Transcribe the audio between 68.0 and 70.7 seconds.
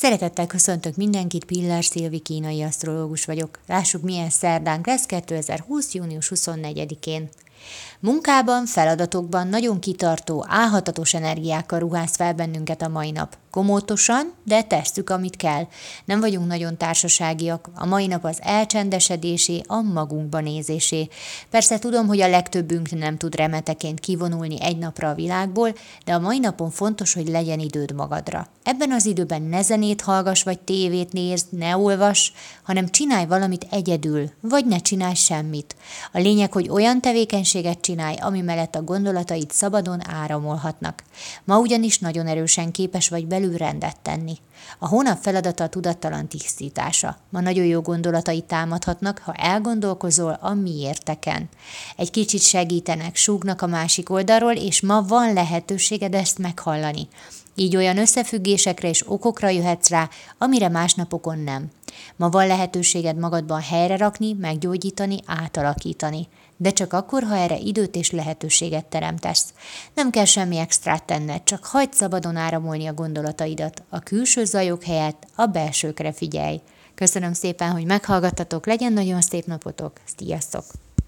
lehetőséget teremtesz. Nem kell semmi